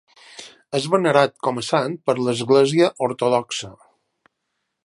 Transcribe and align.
És 0.79 0.87
venerat 0.93 1.35
com 1.47 1.61
a 1.61 1.65
sant 1.69 1.95
per 2.09 2.17
l'Església 2.21 2.91
Ortodoxa. 3.09 3.75